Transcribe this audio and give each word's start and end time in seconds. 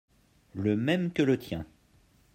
Le 0.55 0.75
même 0.75 1.13
que 1.13 1.21
le 1.21 1.37
tien. 1.37 1.67